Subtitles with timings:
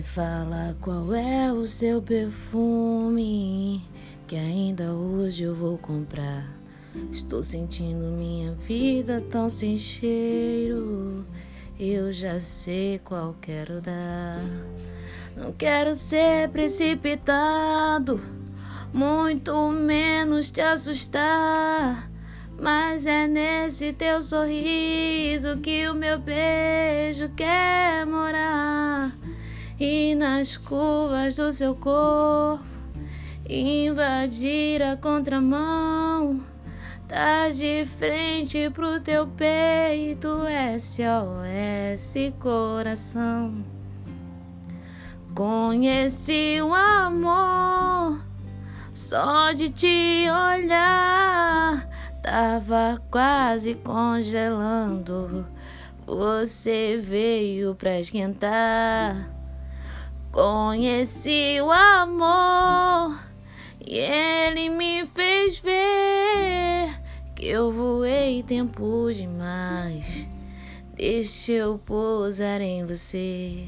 [0.00, 3.82] Me fala qual é o seu perfume
[4.26, 6.48] que ainda hoje eu vou comprar.
[7.12, 11.26] Estou sentindo minha vida tão sem cheiro.
[11.78, 14.40] Eu já sei qual quero dar.
[15.36, 18.18] Não quero ser precipitado,
[18.94, 22.10] muito menos te assustar.
[22.58, 29.19] Mas é nesse teu sorriso que o meu beijo quer morar.
[29.82, 32.62] E nas curvas do seu corpo
[33.48, 36.42] invadir a contramão.
[37.08, 40.42] Tá de frente pro teu peito,
[40.78, 43.64] SOS coração.
[45.34, 48.22] Conheci o amor
[48.92, 51.88] só de te olhar.
[52.22, 55.46] Tava quase congelando.
[56.06, 59.39] Você veio pra esquentar.
[60.32, 63.18] Conheci o amor
[63.84, 66.88] e ele me fez ver
[67.34, 70.28] que eu voei tempo demais.
[70.94, 73.66] Deixa eu pousar em você.